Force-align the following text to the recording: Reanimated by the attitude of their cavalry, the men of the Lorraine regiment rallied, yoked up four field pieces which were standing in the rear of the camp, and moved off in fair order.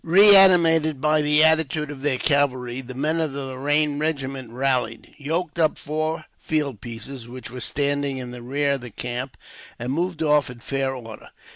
Reanimated 0.03 0.99
by 0.99 1.21
the 1.21 1.43
attitude 1.43 1.91
of 1.91 2.01
their 2.01 2.17
cavalry, 2.17 2.81
the 2.81 2.95
men 2.95 3.21
of 3.21 3.33
the 3.33 3.45
Lorraine 3.45 3.99
regiment 3.99 4.49
rallied, 4.49 5.13
yoked 5.19 5.59
up 5.59 5.77
four 5.77 6.25
field 6.39 6.81
pieces 6.81 7.27
which 7.27 7.51
were 7.51 7.61
standing 7.61 8.17
in 8.17 8.31
the 8.31 8.41
rear 8.41 8.71
of 8.71 8.81
the 8.81 8.89
camp, 8.89 9.37
and 9.77 9.93
moved 9.93 10.23
off 10.23 10.49
in 10.49 10.59
fair 10.59 10.95
order. 10.95 11.29